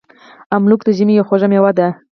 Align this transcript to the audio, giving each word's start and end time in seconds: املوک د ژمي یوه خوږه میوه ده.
املوک 0.55 0.81
د 0.85 0.89
ژمي 0.97 1.13
یوه 1.17 1.27
خوږه 1.27 1.47
میوه 1.51 1.71
ده. 1.77 1.87